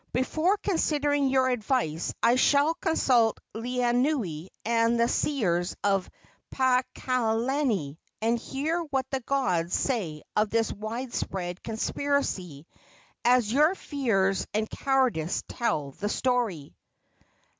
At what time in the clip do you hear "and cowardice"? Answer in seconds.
14.55-15.43